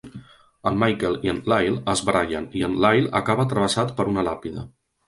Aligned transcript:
En 0.69 0.79
Michael 0.83 1.17
i 1.27 1.31
en 1.35 1.43
Lyle 1.53 1.83
es 1.95 2.03
barallen, 2.09 2.49
i 2.63 2.67
en 2.71 2.81
Lyle 2.87 3.17
acaba 3.21 3.49
travessat 3.55 3.97
per 4.01 4.13
una 4.15 4.31
làpida. 4.33 4.71